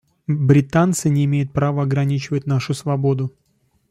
Британцы 0.25 1.09
не 1.11 1.25
имеют 1.25 1.53
права 1.53 1.83
ограничивать 1.83 2.47
нашу 2.47 2.73
свободу. 2.73 3.35